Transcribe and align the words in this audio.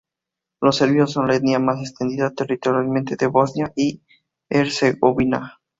Los 0.61 0.77
serbios 0.77 1.11
son 1.11 1.27
la 1.27 1.35
etnia 1.35 1.59
más 1.59 1.79
extendida 1.79 2.31
territorialmente 2.31 3.15
de 3.17 3.27
Bosnia 3.27 3.71
y 3.75 4.01
Herzegovina. 4.49 5.61